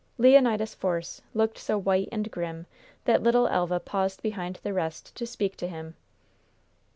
Leonidas 0.17 0.73
Force 0.73 1.21
looked 1.35 1.59
so 1.59 1.77
white 1.77 2.09
and 2.11 2.31
grim 2.31 2.65
that 3.05 3.21
little 3.21 3.45
Elva 3.49 3.79
paused 3.79 4.23
behind 4.23 4.59
the 4.63 4.73
rest 4.73 5.13
to 5.15 5.27
speak 5.27 5.55
to 5.57 5.67
him. 5.67 5.93